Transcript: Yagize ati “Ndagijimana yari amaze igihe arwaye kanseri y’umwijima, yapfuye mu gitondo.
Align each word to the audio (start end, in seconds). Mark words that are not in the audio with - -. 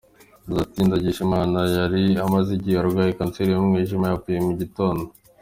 Yagize 0.45 0.59
ati 0.65 0.79
“Ndagijimana 0.87 1.59
yari 1.77 2.03
amaze 2.25 2.49
igihe 2.57 2.77
arwaye 2.79 3.11
kanseri 3.19 3.49
y’umwijima, 3.51 4.05
yapfuye 4.07 4.39
mu 4.47 4.53
gitondo. 4.61 5.05